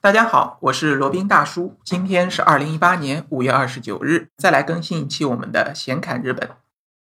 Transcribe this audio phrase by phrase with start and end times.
[0.00, 1.76] 大家好，我是罗宾大叔。
[1.82, 6.48] 今天是二零一八年五月二十九日，再来更新一期我们的闲侃日本。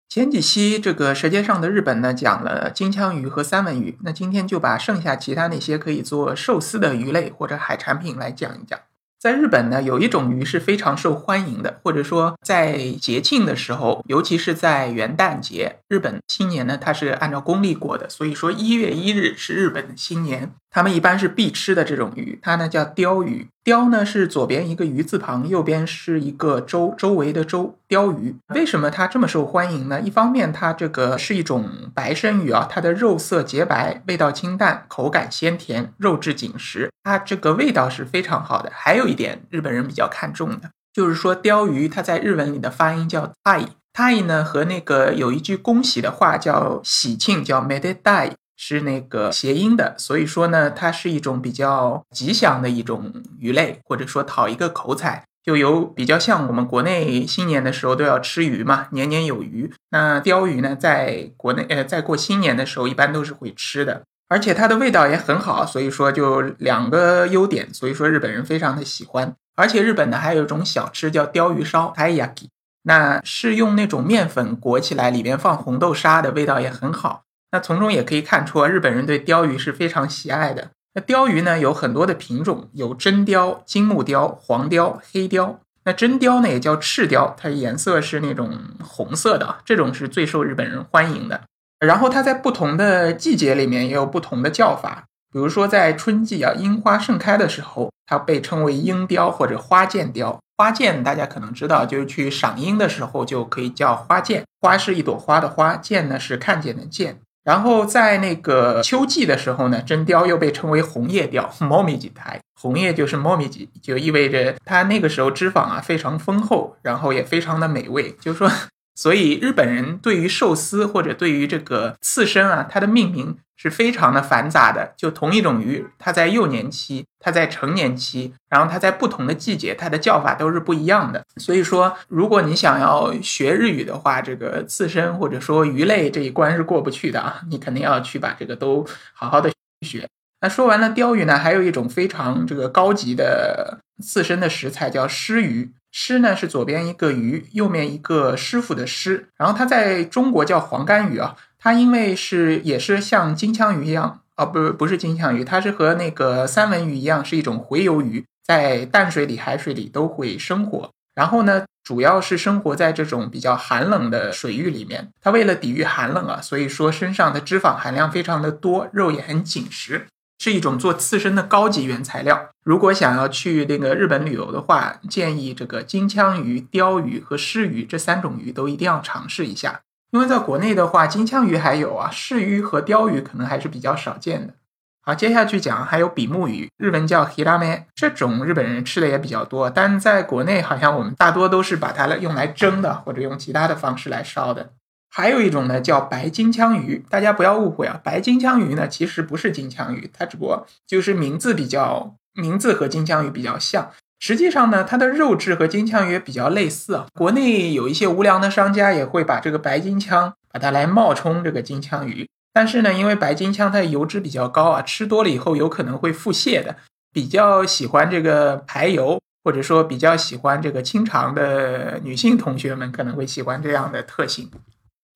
[0.10, 8.78] 前几期这个《舌尖上的日本》呢，讲了金枪鱼和三文鱼，那今天就把剩下其他那些可以做寿司的鱼类或者海产品来讲一讲。
[9.18, 20.52] 在日本呢，有一种鱼是非常受欢迎的，或者说在节庆的时候，尤其是在元旦节，日本新年呢，它是按照公历过的，所以说一月一日是日本的新年。
[20.74, 23.48] 他们一般是必吃的这种鱼，它呢叫鲷鱼。
[23.64, 27.78] 鲷呢是左边一个鱼字旁，右边是一个周周围的周。
[27.88, 30.02] 鲷鱼为什么它这么受欢迎呢？
[30.02, 38.72] 一方面它这个是一种白身鱼啊，它的肉色洁白，味道清淡，口感鲜甜，肉质紧实，它这个味道是非常好的。
[38.74, 48.32] 还有一点日本人比较看重的，就是说鲷鱼它在日文里的发音叫 tai，tai 呢和那个有一句恭喜的话叫喜庆，叫 medai。
[48.56, 59.74] 是那个谐音的，所以说呢，它是一种比较吉祥的一种鱼类，或者说讨一个口彩，就有比较像我们国内新年的时候都要吃鱼嘛，年年有余。
[59.90, 69.36] 那鲷鱼呢，在国内呃，在过新年的时候一般都是会吃的，而且它的味道也很好，所以说就两个优点，所以说日本人非常的喜欢。
[69.56, 72.48] 而且日本呢还有一种小吃叫鲷鱼烧 （taiyaki），
[72.84, 77.23] 那是用那种面粉裹起来，里边放红豆沙的，味道也很好。
[77.54, 80.72] 那从中也可以看出，日本人对鲷鱼是非常喜爱的。
[80.96, 85.60] 那鲷鱼呢，有很多的品种，有真鲷、金目鲷、黄鲷、黑鲷。
[85.86, 91.42] 那真鲷呢，也叫赤鲷，它颜色是那种红色的，这种是最受日本人欢迎的。
[91.80, 100.40] 然后它在不同的季节里面也有不同的叫法，比如说在春季啊，樱花盛开的时候，它被称为樱鲷或者花见鲷。
[100.58, 104.44] 花见大家可能知道，就是去赏樱的时候就可以叫花见。
[104.62, 107.20] 花是一朵花的花，见呢是看见的见。
[107.44, 112.40] 然后在那个秋季的时候呢，真鲷又被称为红叶鲷 （momiji 台）。
[112.60, 118.16] 红叶就是 momiji，就意味着它那个时候脂肪啊非常丰厚，然后也非常的美味。
[118.20, 118.50] 就是说。
[118.96, 124.94] 所以日本人对于寿司或者对于这个刺身啊，它的命名是非常的繁杂的。
[124.98, 131.24] 就同一种鱼，它在幼年期、它在成年期，然后它在不同的季节，它的叫法都是不一样的。
[131.38, 139.50] 所以说，如果你想要学日语的话，这个刺身或者说鱼类这一关是过不去的啊，你肯定要去把这个都好好的
[139.88, 140.06] 学。
[140.42, 145.72] 那说完了鲷鱼呢，还有一种非常这个高级的刺身的食材叫狮鱼。
[145.96, 151.36] 狮呢是左边一个鱼，右面一个师傅的师，然后它在中国叫黄干鱼啊。
[151.64, 160.92] 它因为是也是像金枪鱼一样啊，不不是金枪鱼，它是和那个三文鱼一样，是一种洄游鱼，在淡水里、海水里都会生活。
[161.16, 165.08] 然后呢，主要是生活在这种比较寒冷的水域里面。
[165.22, 170.08] 它为了抵御寒冷啊，所以说身上的脂肪含量非常的多，肉也很紧实。
[170.40, 172.50] 是一种做刺身的高级原材料。
[172.66, 179.80] 如果想要去那个日本旅游的话，建议这个金枪鱼、鲷鱼和狮鱼这三种鱼都一定要尝试一下。
[180.14, 184.54] 因为在国内的话，金枪鱼还有啊，狮鱼和鲷鱼可能还是比较少见的。
[185.02, 194.74] 好，接下去讲还有比目鱼，日文叫 hirame，这种日本人吃的也比较多，但在国内好像我们大多都是把它用来蒸的，或者用其他的方式来烧的。
[195.10, 203.90] 还有一种呢，叫白金枪鱼，大家不要误会啊，白金枪鱼呢其实不是金枪鱼，它只不过就是名字比较名字和金枪鱼比较像，
[204.26, 207.08] 实际上呢，它的肉质和金枪鱼比较类似啊。
[207.14, 216.78] 国内有一些无良的商家也会把这个白金枪把它来冒充这个金枪鱼，但是呢，因为白金枪它的油脂比较高啊，吃多了以后有可能会腹泻的。
[217.12, 224.50] 比较喜欢这个排油，或者说比较喜欢这个清肠的女性同学们可能会喜欢这样的特性。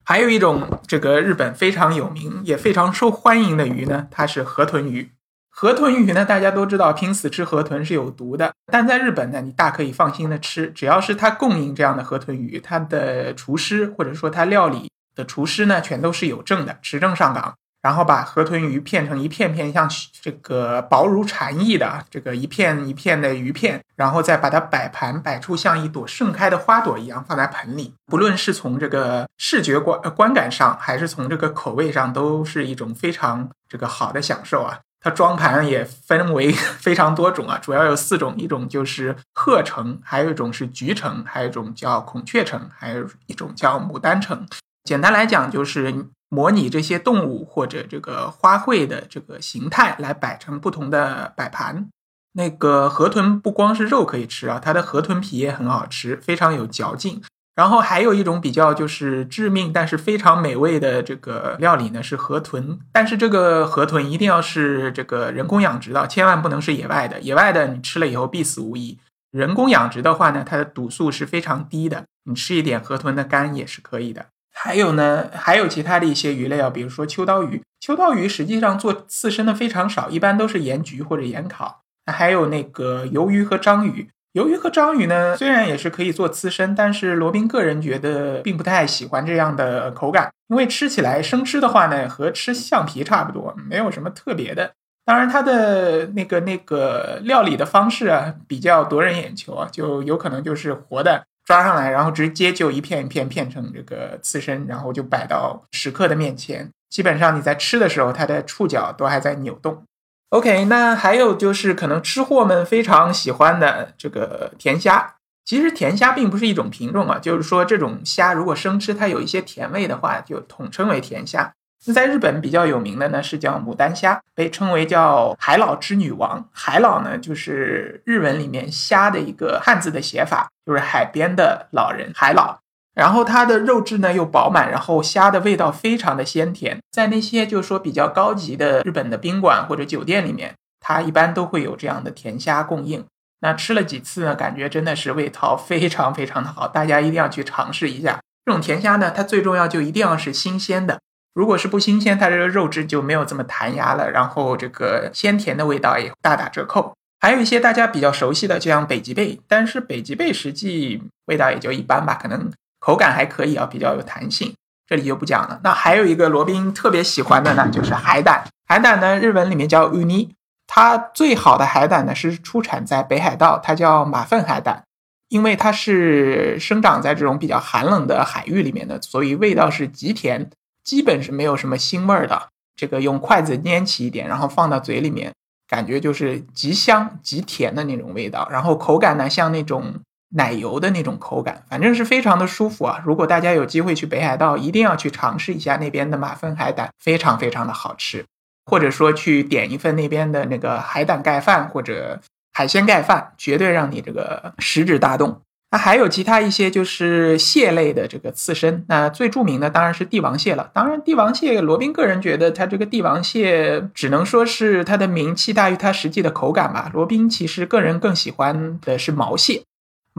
[0.04, 5.12] 还有一种这个日本非常有名也非常受欢迎的鱼呢，它是河豚鱼。
[5.60, 17.56] 河豚鱼呢，大家都知道，拼死吃河豚是有毒的，但在日本呢，你大可以放心的吃，只要是他供应这样的河豚鱼，他的厨师或者说他料理的厨师呢，全都是有证的，持证上岗。
[17.82, 19.90] 然后把河豚鱼片成一片片像
[20.22, 27.94] 这个薄如蝉翼的这个一片一片的鱼片，然后再把它摆盘摆出像一朵盛开的花朵一样放在盆里。
[28.06, 34.80] 不论是从这个视觉观观感上，还是从这个口味上，都是一种非常这个好的享受啊！
[35.08, 44.46] 它装盘也分为 非常多种啊，主要有四种，一种就是鹤橙，还有一种是菊橙，还有一种叫孔雀橙，还有一种叫牡丹橙。
[44.84, 46.08] 简单来讲就是。
[46.30, 51.88] 模拟这些动物或者这个花卉的这个形态来摆成不同的摆盘。
[52.34, 57.22] 那个河豚不光是肉可以吃啊，它的河豚皮也很好吃，非常有嚼劲。
[57.58, 62.78] 然后还有一种比较就是致命但是非常美味的这个料理呢，是河豚。
[62.92, 67.20] 但是这个河豚一定要是这个人工养殖的，千万不能是野外的。
[67.20, 69.00] 野外的你吃了以后必死无疑。
[69.32, 74.28] 人工养殖的话呢，它的毒素是非常低的，你吃一点河豚的肝也是可以的。
[74.54, 77.64] 还有呢，还有其他的一些鱼类啊，比如说秋刀鱼。
[77.80, 81.82] 秋刀鱼实际上做刺身的非常少，一般都是盐焗或者盐烤。
[82.06, 84.08] 还有那个鱿鱼和章鱼。
[84.38, 94.74] 鱿鱼和章鱼呢，虽然也是可以做刺身，但是罗宾个人觉得并不太喜欢这样的口感，因为吃起来生吃的话呢，和吃橡皮差不多，没有什么特别的。
[95.06, 106.70] 当然，它的那个那个料理的方式啊，比较夺人眼球啊，就有可能就是活的抓上来，然后直接就一片一片片成这个刺身，然后就摆到食客的面前。
[106.92, 109.82] 基本上你在吃的时候，它的触角都还在扭动。
[110.30, 115.16] OK，那还有就是可能吃货们非常喜欢的这个甜虾。
[115.46, 121.54] 其实甜虾并不是一种品种啊，就是说这种虾如果生吃它有一些甜味的话，就统称为甜虾。
[121.86, 126.50] 那在日本比较有名的呢是叫牡丹虾，被称为叫海老之女王。
[126.52, 132.60] 海老呢就是日文里面虾的一个汉字的写法，就是海边的老人海老。
[132.98, 143.06] 然后它的肉质呢又饱满，然后虾的味道非常的鲜甜，在那些就是说比较高级的日本的宾馆或者酒店里面，它一般都会有这样的甜虾供应。
[143.42, 148.20] 那吃了几次呢，感觉真的是味道非常非常的好，大家一定要去尝试一下。
[148.44, 151.00] 这种甜虾呢，它最重要就一定要是新鲜的，
[151.36, 156.94] 如果是不新鲜，它这个肉质就没有这么弹牙了，然后这个鲜甜的味道也大打折扣。
[157.20, 162.52] 还有一些大家比较熟悉的，就像北极贝，但是北极贝实际味道也就一般吧，可能。
[162.88, 164.56] 口感还可以啊，比较有弹性，
[164.88, 165.60] 这里就不讲了。
[165.62, 168.46] 那还有一个罗宾特别喜欢的呢，就是海胆。
[168.66, 170.34] 海胆呢，日文里面叫乌尼。
[170.68, 174.86] 它最好的海胆呢是出产在北海道，它叫马粪海胆，
[175.28, 180.50] 因为它是生长在这种比较寒冷的海域里面的，所以味道是极甜，
[180.86, 182.48] 基本是没有什么腥味儿的。
[182.78, 185.34] 这个用筷子捏起一点，然后放到嘴里面，
[185.68, 188.48] 感觉就是极香极甜的那种味道。
[188.50, 189.94] 然后口感呢，像那种。
[190.36, 193.02] 奶油的那种口感，反正是非常的舒服啊！
[193.06, 198.26] 如果大家有机会去北海道，一定要去尝试一下那边的马粪海胆，非常非常的好吃。
[198.70, 202.20] 或者说去点一份那边的那个海胆盖饭或者
[202.52, 205.40] 海鲜盖饭，绝对让你这个食指大动。
[205.72, 210.70] 那还有其他一些就是蟹类的这个刺身，那最著名的当然是帝王蟹了。
[210.74, 216.92] 当然，帝王蟹，罗宾个人觉得它这个帝王蟹只能说是它的名气大于它实际的口感吧。
[216.94, 219.64] 罗宾其实个人更喜欢的是毛蟹。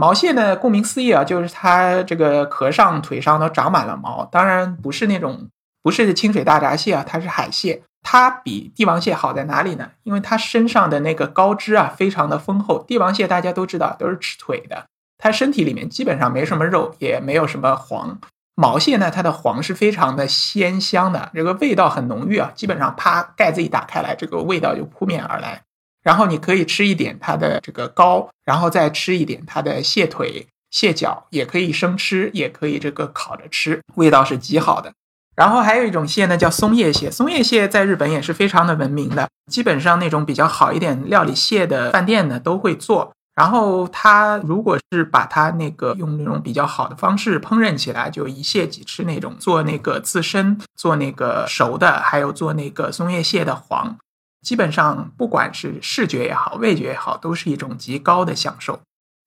[0.00, 4.24] 毛蟹呢，顾名思义啊，就是它这个壳上、腿上都长满了毛。
[4.26, 5.48] 当然不是那种，
[5.82, 7.82] 不是清水大闸蟹啊，它是海蟹。
[8.04, 9.90] 它比帝王蟹好在哪里呢？
[10.04, 12.84] 因为它身上的那个膏脂啊，非常的丰厚。
[12.86, 14.86] 帝王蟹大家都知道都是吃腿的，
[15.18, 18.20] 它身体里面基本上没什么肉，也没有什么黄。
[18.54, 22.52] 毛蟹呢，它的黄是非常的鲜香的，这个味道很浓郁啊。
[22.54, 25.60] 基本上啪盖子一打开来，这个味道就扑面而来。
[26.08, 34.90] 然后你可以吃一点它的这个膏，然后再吃一点它的蟹腿、蟹脚，也可以生吃，也可以这个烤着吃，味道是极好的。
[35.36, 37.10] 然后还有一种蟹呢，叫松叶蟹。
[37.10, 43.12] 松叶蟹在日本也是非常的闻名的，基本上那种比较好一点料理蟹的饭店呢都会做。
[43.34, 53.98] 然后它如果是把它那个用那种比较好的方式烹饪起来，就一蟹几吃那种，做那个刺身，做那个熟的，还有做那个松叶蟹的黄。
[54.42, 58.80] 基本上，不管是视觉也好，味觉也好，都是一种极高的享受。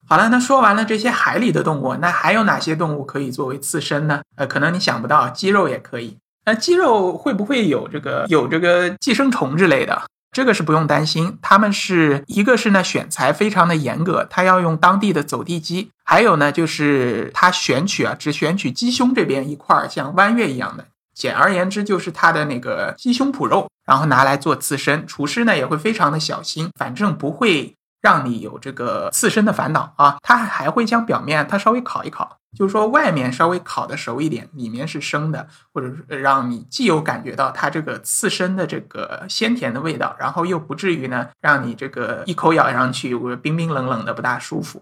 [0.08, 4.22] 好了，那说完了这些海里的动物，那还有哪些动物可以作为刺身呢？
[4.36, 6.18] 呃，可能你想不到，鸡肉也可以。
[6.46, 10.02] 那鸡肉会不会有这个有这个寄生虫之类的？
[10.32, 11.38] 这个是不用担心。
[11.42, 20.86] 他们是一个是呢选材非常的严格，他要用当地的走地鸡，还有呢就是他选取啊，只选取鸡胸这边一块像弯月一样的。
[21.22, 25.06] 简而言之，就是它的那个鸡胸脯肉，然后拿来做刺身。
[25.06, 30.18] 厨师呢也会非常的小心，反正不会让你有这个刺身的烦恼啊。
[30.24, 44.82] 他还会将表面它稍微烤一烤，就是说外面稍微烤的熟一点，里面是生的，或者让你既有感觉到它这个刺身的这个鲜甜的味道，然后又不至于呢让你这个一口咬上去冰冰冷冷的不大舒服。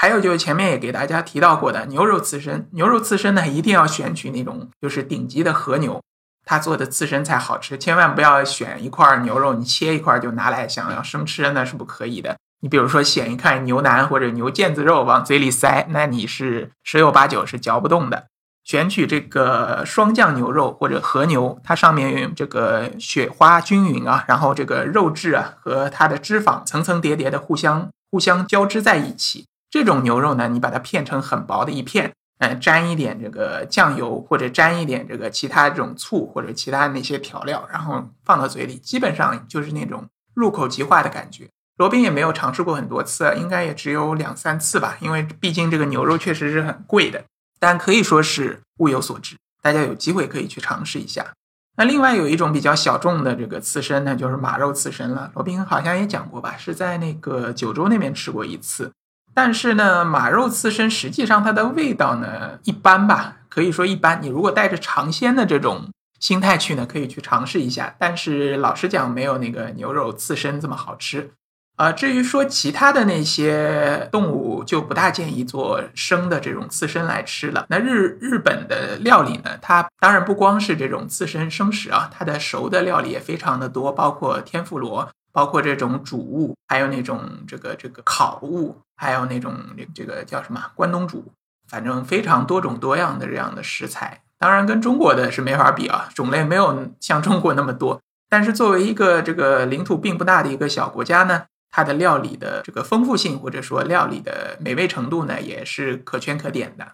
[0.00, 6.02] 还有就是前面也给大家提到过的牛肉刺身，牛肉刺身呢一定要选取那种就是顶级的和牛，
[6.46, 7.76] 它做的刺身才好吃。
[7.76, 12.38] 千万不要选一块牛肉，你切一块就拿来想要生吃，那是不可以的。
[12.62, 18.24] 你比如说选一块牛腩或者牛腱子肉往嘴里塞，那你是十有八九是嚼不动的。
[18.64, 29.44] 选取这个双酱牛肉或者和牛，它上面这个雪花均匀啊，然后这个肉质啊和它的脂肪层层叠叠的互相互相交织在一起。
[29.70, 41.48] 这种牛肉呢，你把它片成很薄的一片，嗯，沾一点这个酱油或者沾一点这个其他这种醋或者其他那些调料，然后放到嘴里，基本上就是那种入口即化的感觉。
[41.76, 47.24] 罗宾也没有尝试过很多次，应该也只有两三次吧，因为毕竟这个牛肉确实是很贵的，
[47.58, 51.32] 但可以说是物有所值，大家有机会可以去尝试一下。
[51.76, 55.30] 那另外有一种比较小众的这个刺身呢，就是马肉刺身了。
[55.34, 58.92] 罗宾好像也讲过吧，是在那个九州那边吃过一次。
[59.32, 64.20] 但是呢，马肉刺身实际上它的味道呢一般吧，可以说一般。
[64.22, 67.94] 你如果带着尝鲜的这种心态去呢，可以去尝试一下。
[67.98, 71.30] 但是老实讲，没有那个牛肉刺身这么好吃。
[71.76, 77.64] 啊，至于说其他的那些动物，就不大建议做生的这种刺身来吃了。
[77.70, 91.32] 那日日本的料理呢，它当然不光是这种刺身生食啊，它的熟的料理也非常的多，包括天妇罗，包括这种煮物，还有那种这个这个烤物，还有那种这这个叫什么关东煮，
[91.68, 94.22] 反正非常多种多样的这样的食材。
[94.38, 98.00] 当然跟中国的是没法比啊，种类没有像中国那么多。
[98.28, 101.44] 但是作为一个这个领土并不大的一个小国家呢。
[101.72, 106.84] 它的料理的这个丰富性，或者说料理的美味程度呢，也是可圈可点的。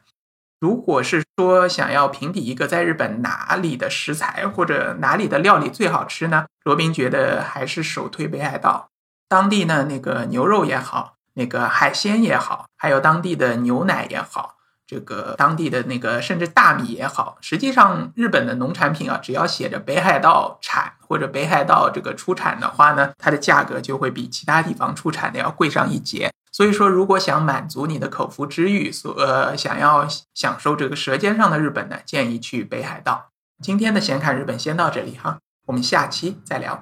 [0.58, 6.46] 如果是说想要评比一个在日本哪里的食材或者哪里的料理最好吃呢？
[6.64, 8.88] 罗宾觉得还是首推北海道。
[9.28, 14.54] 当地呢，那个牛肉也好，那个海鲜也好，还有当地的牛奶也好。
[14.86, 26.30] 这个当地的那个甚至大米也好，实际上日本的农产品啊，只要写着北海道产或者北海道这个出产的话呢，它的价格就会比其他地方出产的要贵上一截。
[26.56, 33.26] 所以说，如果想满足你的口腹之欲，所呃想要享受这个舌尖上的日本呢，建议去北海道。
[33.62, 35.36] 今天的闲侃日本先到这里哈，
[35.66, 36.80] 我们下期再聊。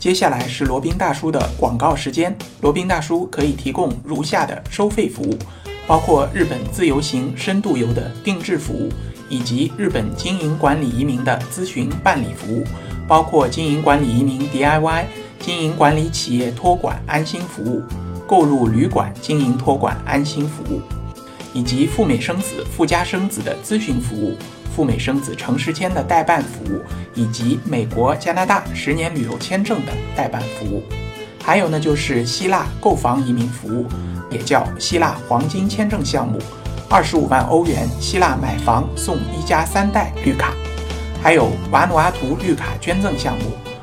[0.00, 5.38] 接下来是罗宾大叔的广告时间，罗宾大叔可以提供如下的收费服务。
[5.86, 8.90] 包括日本自由行、深度游的定制服务，
[9.28, 12.64] 以及日本经营管理移民的咨询办理服务，
[13.06, 15.04] 包括经营管理移民 DIY、
[15.42, 17.82] 经营管理企业托管安心服务、
[18.26, 20.80] 购入旅馆经营托管安心服务，
[21.52, 24.36] 以及赴美生子、赴加生子的咨询服务、
[24.74, 26.80] 赴美生子城市签的代办服务，
[27.14, 30.82] 以及美国、加拿大十年旅游签证的代办服务。
[31.42, 33.84] 还有呢，就是希腊购房移民服务。
[34.30, 36.38] 也叫希腊黄金签证项目，
[36.88, 40.54] 二十五万欧元，希腊买房送一家三代绿卡，
[41.22, 43.44] 还有瓦努阿图绿卡捐赠项目，